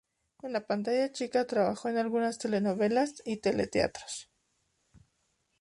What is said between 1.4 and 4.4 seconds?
trabajó en algunas telenovelas y teleteatros.